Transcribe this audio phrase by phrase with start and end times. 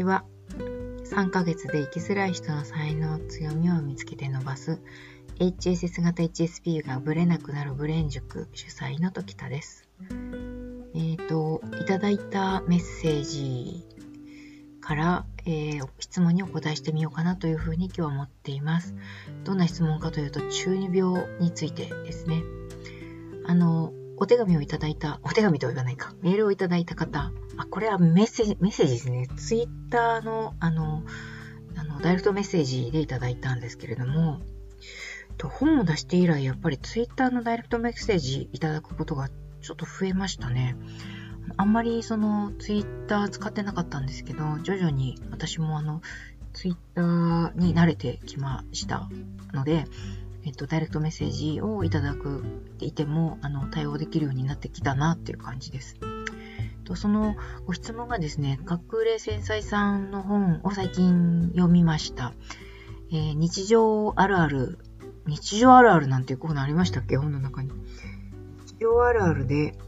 [0.00, 0.24] ちは。
[1.04, 4.80] 3ヶ月で生きづらい人の才能、強みを見つけて伸ばす
[5.38, 9.88] HSS 型 HSP がブレなくなるブレン塾主催の時田です。
[10.94, 13.84] えっ、ー、と、いただいたメッセージ
[14.80, 18.94] から、えー、質問にお答えしてみようかなというふうに今日は思っています。
[19.44, 22.42] どんな質問かというと、中二病についてですね。
[23.46, 29.28] あの、お手紙をいただいた、お手紙とは言わないか、メールをいただいた方、あ、これはメッセージ、メッセージですね。
[29.36, 31.02] ツイッターの、あの、
[31.74, 34.42] あの、ダイレクトメッセージでいただいたんですけれども、
[35.38, 39.30] と本を出して以来、やっぱりツイッターのダイレクトメッセージいただくことが
[39.62, 40.76] ちょっと増えましたね。
[41.56, 46.02] あんまりそのツイッター使ってなかったんですけど、徐々に私もあの、
[46.52, 49.08] ツイッターに慣れてきました
[49.54, 49.86] ので、
[50.50, 52.42] えっと、ダイレクトメッセージをいただく
[52.80, 55.94] いても、あの、対応できるようになってきたなっていう感じです。
[56.82, 62.32] とそのご質問がですね、隠れ繊細さんの本を最近読みました。
[63.12, 64.78] えー、日常あるある、
[65.24, 67.16] 日常あるあるなんていうコーナーありましたっけ？
[67.16, 67.70] 本の中に。
[68.66, 69.78] 日常あるあるで、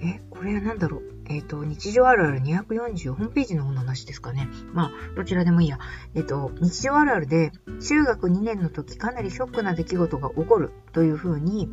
[0.00, 1.02] え、これは何だろう？
[1.28, 4.48] えっ、ー、と、日常あるある240、ホームページの方の話ですかね。
[4.72, 5.78] まあ、どちらでもいいや。
[6.14, 11.68] えっ、ー、と、日常あるあるで、中学2年の時かなりショックな出来事が起こるというふうに、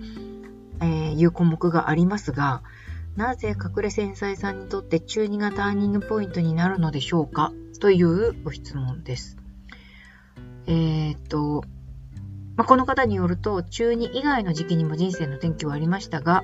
[0.81, 2.63] えー、いう項目がありますが、
[3.15, 7.53] なぜ隠れ繊細さんにとって中2がターニングポイントになるのでしょうか？
[7.79, 9.37] というご質問です。
[10.67, 11.63] えっ、と、
[12.57, 16.43] まあ、この方によると、中2以外の時期にも人生の転機はありましたが、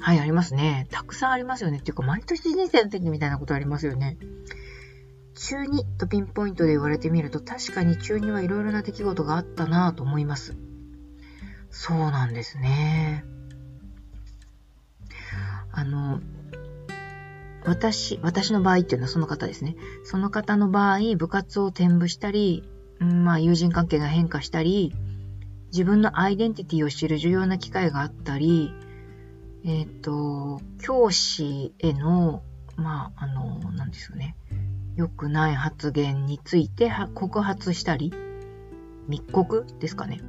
[0.00, 0.86] はい、ありますね。
[0.90, 1.78] たくさんありますよね。
[1.78, 4.16] っていうか、毎年人生の転機みたいなことありますよね。
[5.34, 10.56] 中2とピンポイントで言われてみると、確かに中2はいろいろな出来事があったなぁと思います。
[11.70, 13.24] そうなんですね。
[15.72, 16.20] あの、
[17.64, 19.76] 私、私の場合っていうのはその方ですね。
[20.04, 22.64] その方の場合、部活を転部したり、
[23.00, 24.94] うんまあ友人関係が変化したり、
[25.72, 28.74] 自分のアイデンティティを知る重要な機会があったり、
[29.64, 32.42] えっ、ー、と、教師への、
[32.76, 34.36] まあ、あの、なんですよね。
[34.96, 38.12] 良くない発言について告発したり、
[39.08, 40.20] 密告ですかね。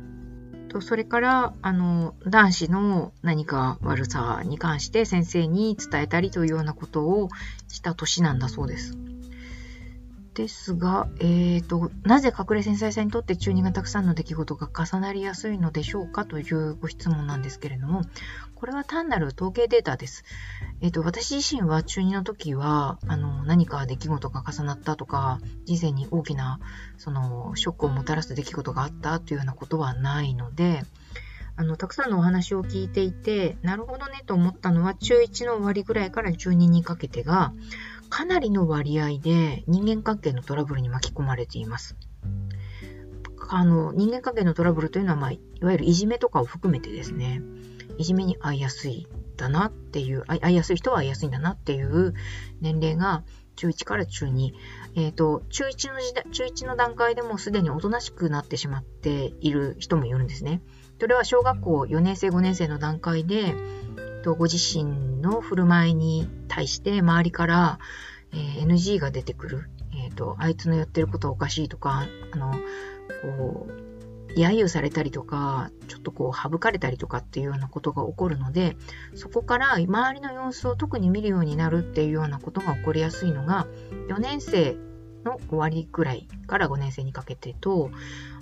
[0.70, 7.30] と、それから、あの、男子の何か悪さに関して先生に伝えたりというようなことを
[7.68, 8.98] した年なんだそうです。
[10.34, 18.04] ですが、えーと、なぜ隠れ繊細さにとって中二がたくさんの出来事が重なりやすいのでしょうかというご質問なんですけれども、
[18.56, 20.24] これは単なる統計データです。
[20.82, 26.60] えーと、私自身は中二の時はあの何か出来事が重なったとか、人生に大きな
[26.98, 30.84] そのショックをもたらす出来事があったというようなことはないので、
[31.58, 37.54] あの、たくさんのお話を聞いていて、なるほどねと思ったのは、中1の終わりぐらいから中2にかけてが、
[38.12, 41.96] かなりの割合で人間関係のトラブルに巻き込まれています。
[43.50, 47.42] あの、人間関係のトラブルというのは、まあ、いわゆるいじめとかを含めてですね、
[47.98, 49.08] いじめに遭いやすい
[49.38, 52.14] だなっていう、遭いやすい人は遭いやすいんだなっていう
[52.60, 53.24] 年齢が
[53.56, 54.52] 中1から中2。
[54.96, 60.62] えっ、ー、と、中1の時代、中1の段階でもすでにおとなしくなってしまっている人もいるんですね。
[61.00, 63.56] それは小学校4年生、5年生の段階で、
[64.22, 67.80] とご自身の振る舞いに対して周りから、
[68.34, 69.70] えー、NG が出てくる。
[69.94, 72.54] えっ、ー、と、あいつのやってることはおかしいとか、あの、
[73.22, 73.82] こう、
[74.36, 78.78] 揶揄されたりとか、ちょっとこう省かれたりとかっていうようなことが起こるので、
[79.16, 83.68] そこから周りの様子を特に見るようになるっていうようなことが起こりやすいのが、
[84.08, 84.78] 4年生
[85.26, 87.92] の終わりくらいから5年生にかけてと、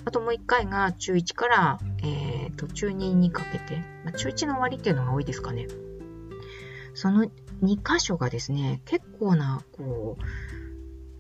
[0.06, 5.68] あともう1回が中1から、えー、と中2にかけて、まあ、中1の終わりっていうのが多いですかね。
[6.94, 7.26] その
[7.64, 10.24] 2箇所がですね、結構な、こう、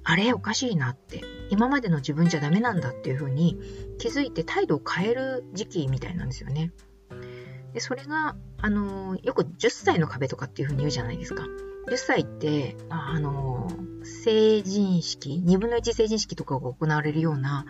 [0.04, 3.60] あれおかしいなって、今までの自分じゃダメなんだっていうふうに
[4.00, 6.72] 気づいて態度を変える時期みたいなんですよね。
[7.74, 11.46] で、それが、あの、よく10歳の壁とかっていうふうに言うじゃないですか。
[11.88, 13.68] 10歳って、あの、
[14.04, 17.66] 成人式、2分の1成人式とかが行われるような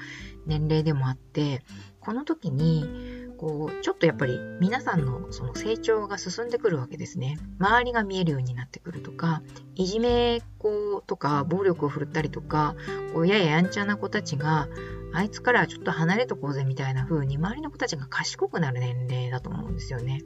[0.46, 1.62] 年齢でもあって、
[2.00, 7.38] この時に、こう、ちょっとやっぱり皆さんのその成長が進んでくるわけですね。
[7.60, 9.42] 周りが見えるようになってくるとか、
[9.76, 12.76] いじめっ子とか暴力を振るったりとか、
[13.14, 14.68] こうやややんちゃな子たちが、
[15.14, 20.22] あいつからちょっと離れとこうぜみたいな風に周りの子たちが賢くなる年齢だと思うんですよね。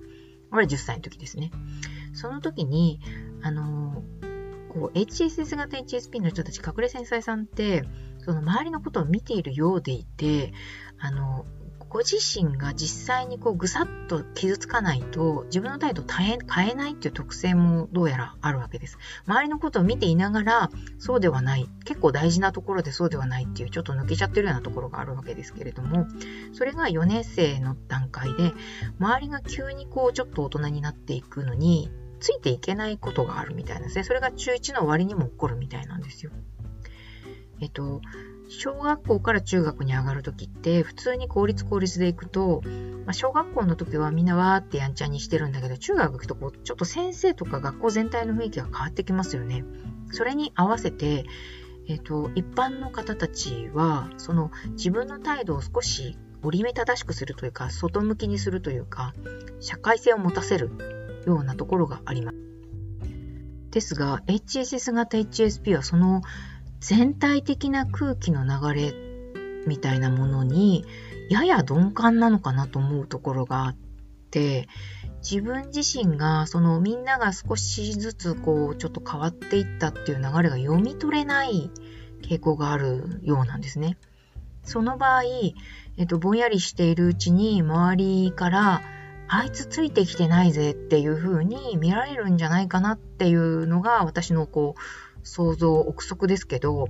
[0.54, 1.50] これ10歳の時ですね。
[2.14, 3.00] その時に、
[3.42, 4.04] あの
[4.70, 7.84] こう、HSS 型 HSP の人たち、隠れ繊細さんって、
[8.20, 10.54] その周りのことを見ているようでいて、
[11.00, 11.48] あの、
[11.94, 18.98] ご自身が実際にこうぐさっと傷つかないと自分の態度を変え変えないっていう特性もどうやらあるわけです。
[19.28, 26.08] 周りのことを見ていながらそうではない、結構大事なところでそうではないっていうちょっと抜けちゃってるようなところがあるわけですけれども、
[26.54, 28.54] それが4年生の段階で
[29.00, 34.04] 周りが急にこうちょっと大人になっていくのについていけないことがあるみたいなですね。
[34.04, 36.32] それが中1の終わりにも起こるみたいなんですよ。
[37.60, 38.02] えっと、
[38.60, 42.62] 小学校から中学に上がるときって、普通に公立公立で行くと、
[43.06, 49.66] まあ、小学校の時はみんなわーってやんちゃにしてるんだけど、中学行くとこう、ちょっと先生とか学校全体の雰囲気が変わってきますよね。
[50.12, 51.26] それに合わせて、
[51.88, 59.14] えっ、と、一般の方たちは、その自分の態度を少し折り目正しくするというか、外向きにするというか、
[59.60, 60.70] 社会性を持たせる
[61.26, 62.38] ようなところがあります。
[63.72, 66.22] ですが、HSS 型 HSP はその
[66.84, 68.94] 全体的な空気の流れ
[69.66, 70.84] みたいなものに
[71.30, 73.76] やや鈍感なのかなと思うところがあっ
[74.32, 74.68] て
[75.22, 81.72] 自分自身がそのみんなが少しずつこうちょっと変わっていったっていう流れが読み取れない
[82.22, 83.98] 傾向があるようなんですね。
[84.64, 85.24] その場合、
[85.98, 88.82] えっと、ぼんやりしているうちに周りから
[89.30, 96.88] あいつついてきてないぜっていう風に見られるんじゃないかなっていうのが私のこう想像、憶測ですけど、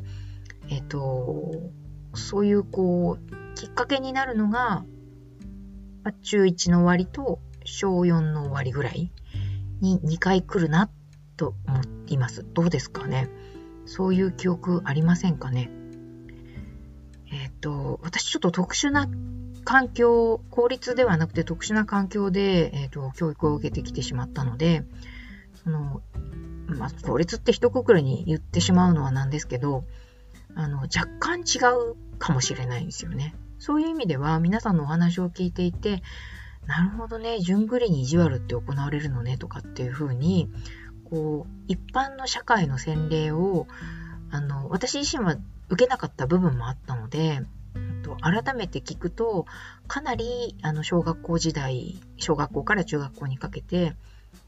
[0.69, 1.71] えっと、
[2.13, 4.85] そういうこう、きっかけになるのが、
[6.21, 9.11] 中1の終わりと小4の終わりぐらい
[9.79, 10.89] に2回来るな
[11.37, 12.45] と思っています。
[12.53, 13.29] どうですかね？
[13.85, 15.69] そういう記憶ありませんかね？
[17.31, 19.07] えっ、と、私ちょっと特殊な
[19.63, 24.83] 環境、公立ではなくて特殊な環境で、えっ、と、教育を受けてきてしまったので、
[25.63, 26.01] その、
[26.67, 29.83] まあ、法律って一括りに言ってしまうのはなんですけど、
[30.55, 31.59] あの、若干違
[31.91, 33.35] うかもしれないんですよね。
[33.59, 36.03] そういう意味では、皆さんのお話を聞いていて、
[36.65, 40.49] なるほどね、順繰りに意地悪って行われるのねとかっていうふうに、
[41.09, 43.67] こう、一般の社会の洗礼を、
[44.31, 45.35] あの、私自身は
[45.69, 47.41] 受けなかった部分もあったので、
[48.21, 49.45] 改めて聞くと、
[49.87, 53.95] かなり、あの、小学校時代、小学校から中学校にかけて、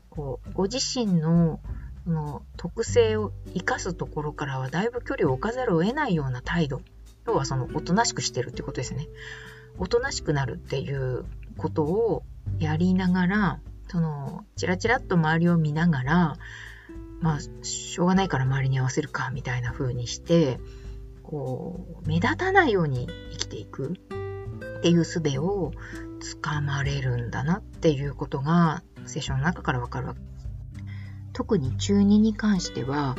[0.09, 1.59] こう、ご自身の
[2.05, 6.81] その特性を生かすところからはだいぶ距離を置かざるを得ないような態度。
[7.25, 9.07] 要はそのおとなしくしてるってことですね。
[9.79, 11.25] おとなしくなるっていう
[11.57, 12.23] ことを
[12.59, 16.37] やりながら、その、チラチラっと周りを見ながら、
[17.21, 20.59] まあ、しょうがないから周りに合わせるか、みたいな風にして、
[21.23, 23.93] こう、目立たないように生きていく
[24.77, 25.71] っていう術を
[26.19, 30.34] つかまれるんだなっていうことが、セッションの中からわかるわけです
[31.35, 33.17] 特に中2に関しては、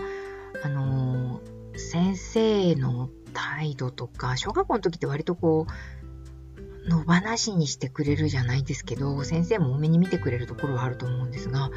[0.65, 11.71] あのー、先生の態度とか、小学校の時って割とこう、野放しにしてくれるじゃないですけど、先生も多めに見てくれるところはあると思うんですが、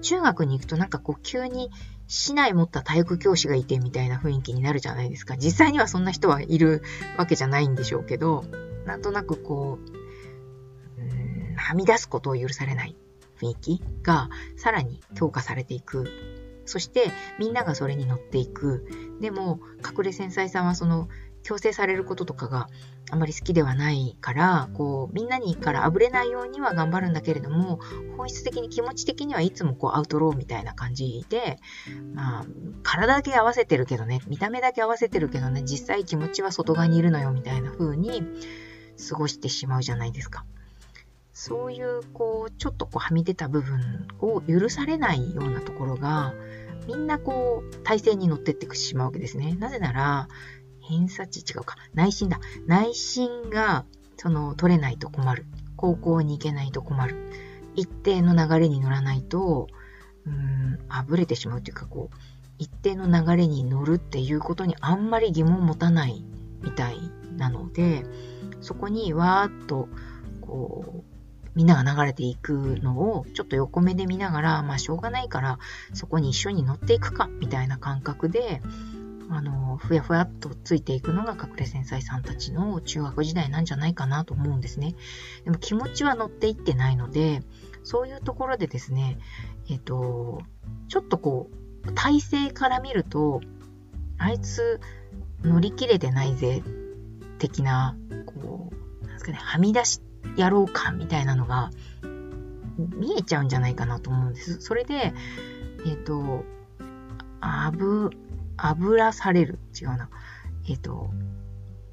[0.00, 1.70] 中学に行くとなんかこう急に
[2.08, 5.36] 市内持った体育教師がいてみたいな雰囲気になるじゃないですか。
[5.36, 6.82] 実際にはそんな人はいる
[7.18, 8.46] わけじゃないんでしょうけど、
[8.86, 12.96] なんとなくこう、はみ出すことを許されない
[13.42, 16.08] 雰囲気がさらに強化されていく。
[16.64, 18.86] そしてみんながそれに乗っていく。
[19.20, 21.08] でも隠れ繊細さんはその
[21.42, 22.68] 強制されることとかが
[23.10, 27.80] あまり好きではないから、こう、みんなにからあぶれないようには頑張るんだけれども、
[28.16, 31.58] 本質的に気持ち的にはいつもこうアウトローみたいな感じで、
[32.14, 32.46] まあ、
[32.82, 38.22] 体だけ合わせてるけどね、見た目だけ合わせてるけどね、実際気持ちは外側にいるのよみたいな風に
[39.08, 40.46] 過ごしてしまうじゃないですか。
[41.32, 46.34] そういう、こう、ちょっとこう、はみ出た部分を許されないようなところが、
[46.86, 49.56] みんなこう、体制に乗ってってしまうわけですね。
[49.58, 50.28] なぜなら、
[50.80, 51.76] 偏差値違うか。
[51.94, 52.40] 内心だ。
[52.66, 53.84] 内心が、
[54.16, 55.46] その、取れないと困る。
[55.76, 57.16] 高校に行けないと困る。
[57.74, 59.68] 一定の流れに乗らないと、
[60.26, 62.16] うん、あぶれてしまうというか、こう、
[62.58, 66.24] 一定の流れに乗るっていうことにあんまり疑問を持たない
[66.62, 66.98] みたい
[67.36, 68.04] なので、
[68.60, 69.88] そこにわーっと、
[70.40, 71.11] こう、
[71.54, 75.58] みんなが流れていくのをちょっと横目で見ながら、まあしょうがないから
[75.92, 78.62] そこに一緒に乗っていくかみたいな感覚で、
[79.30, 84.94] あの、ふやふやっとついていくのが隠れ繊細さんたちの中学時代なんじゃないかなと思うんですね。
[85.44, 87.42] でも気持ちは乗っていってないので、
[87.82, 89.18] そういうところでですね、
[89.70, 90.42] えっ、と、
[90.88, 91.50] ちょっとこ
[91.84, 93.40] う、体勢から見ると、
[94.18, 94.80] あいつ
[95.42, 96.62] 乗り切れてないぜ、
[97.38, 98.70] 的な、こ
[99.02, 100.00] う、なんですかね、はみ出し
[100.36, 101.70] やろうかみたいなのが
[102.76, 104.60] 見えちゃうんじゃないかなと思うんです。
[104.60, 105.12] それで、
[105.84, 106.44] えっ、ー、と、
[107.40, 108.10] あぶ、
[108.56, 109.58] 油される。
[109.78, 110.08] 違うな。
[110.68, 111.10] えっ、ー、と、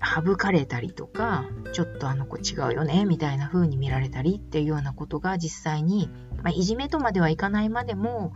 [0.01, 6.09] 省かれたりとか、ちょっとあの子違うよね、みたいな風に見られたりっていうようなことが実際に、
[6.43, 8.31] まあ、いじめとまではいかないまでも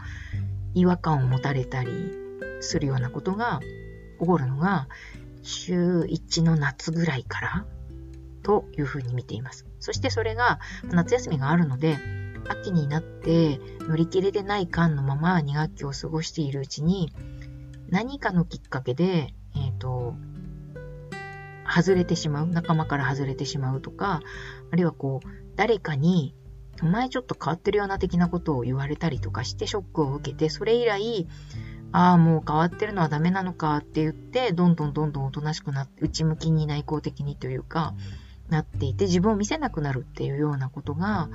[0.74, 1.90] 違和感を持たれたり
[2.60, 3.62] するようなことが
[4.20, 4.88] 起こるのが
[5.42, 7.66] 週1の夏ぐらいから
[8.44, 9.66] というふうに見ています。
[9.80, 11.98] そしてそれが夏休みがあるので、
[12.48, 17.14] 秋になって乗り切れてない感のまま2学期を過ごしているうちに、
[17.90, 20.16] 何かのきっかけで、えっ、ー、と、
[21.66, 24.22] 外れてしまう、仲間から外れてしまうとか、
[24.72, 26.36] あるいはこう、誰かに、
[26.82, 31.28] お前ちょっと変わってるような的なことを言われたりとかしてショックを受けて、それ以来、
[31.92, 37.94] ああ、もう変わってるのはダメなのかって言って、どんどんどんどんおとなしくなって、内向きに内向的にというか、
[38.50, 41.30] なっていて、自分を見せなくなるっていうようなことが、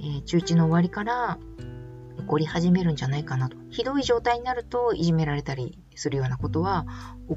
[0.00, 1.38] えー、中1の終わりから
[2.18, 3.56] 起こり始めるんじゃないかなと。
[3.70, 6.86] ひどい状態になるといじめられたりするようなことは、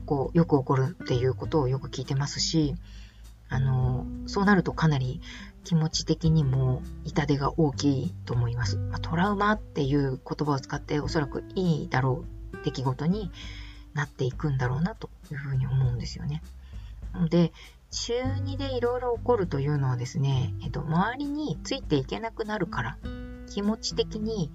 [0.05, 2.75] こよく起こるっていうことをよく聞いてますし、
[3.49, 5.21] あの、そうなるとかなり
[5.63, 8.77] 気持ち的にも痛手が大きいと思います。
[8.77, 13.31] まあ、トラウマっていう言葉を使っておそらくいいだろう出来事に
[13.93, 16.41] なっていくんだろうなというふうに思うんですよね。
[17.29, 17.53] で、
[17.93, 22.97] 中2でいろいろ起こるというのはですね、えっと、周りについていけなくなるから、
[23.47, 24.51] 気持ち的に、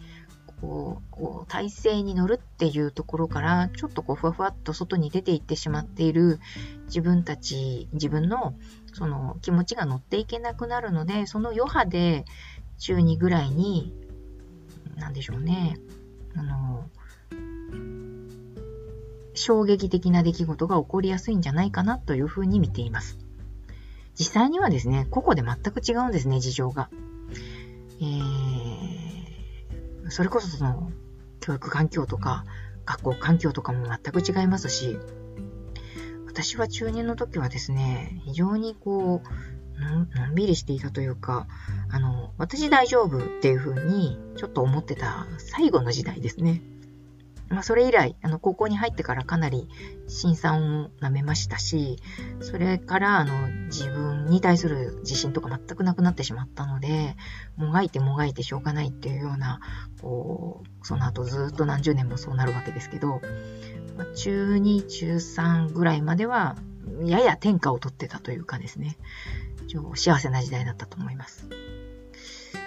[0.60, 6.40] こう、こう体勢に乗るっていうところから、ちょっとこう、ふわふわっと外に出ていってしまっている
[6.86, 8.56] 自分たち、自分の、
[8.92, 12.24] その気持ちが乗っていけなくなるので、その余波で、
[12.78, 13.94] 中2ぐらいに、
[14.96, 15.78] なんでしょうね、
[16.34, 16.90] あの、
[19.34, 23.27] 衝撃的な出来事が起こりやすいんじゃないかなというふうに見ています。
[24.18, 26.90] 実際にはですね、個々で全く違うんですね、事情が。
[28.00, 30.90] えー、それこそその、
[31.40, 32.44] 教育環境とか、
[32.84, 34.98] 学校環境とかも全く違いますし、
[36.26, 41.46] 私は中2の時はですね、非常にこう、のんびりしていたというか、
[41.90, 46.62] あの、私大丈夫っていう風にちょっと思ってた最後の時代ですね。
[47.48, 49.68] まあ、それ以来、あの、高校に入ってからかなり
[50.06, 51.96] 辛酸を舐めましたし、
[52.40, 57.16] それから、あの、自分に対する自信とか全くなくなってしまったので、
[57.56, 59.60] もがいてもがいてしょうがないっていうような、
[60.02, 63.20] こう、その後ずっと何十年もそうなるわけですけど、
[63.96, 66.56] ま、中2、中3ぐらいまでは、
[67.04, 68.98] やや天下を取ってたというかですね、
[69.94, 71.48] 幸せな時代だったと思います。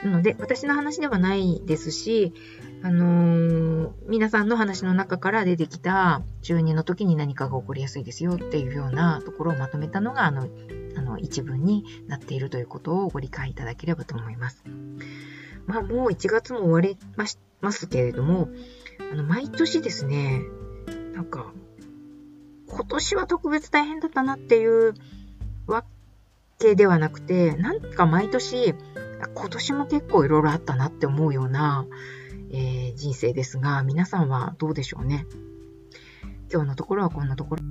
[0.03, 2.33] なので、私の話ではないですし、
[2.83, 10.47] あのー、皆さんの話の中から出てきた中2の時に何かが起こりやすいですよっていうようなところをまとめたのが、あの、
[10.97, 14.63] あの一文になっているということをご理解いただければと思います。
[15.67, 18.50] まあ、もう1月も終わりましますけれども、
[19.11, 20.41] あの、毎年ですね、
[21.13, 21.53] なんか、
[22.67, 24.95] 今年は特別大変だったなっていう
[25.67, 25.83] わ
[26.57, 28.73] けではなくて、なんか毎年、
[29.35, 31.85] 今年も結構いろいろあったなって思うような、
[32.53, 35.25] えー、人生ですが、皆さんはどうでしょうね？
[36.51, 37.63] 今日のところはこんなところ。